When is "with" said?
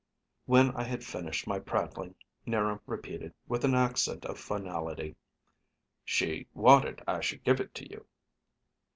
3.47-3.63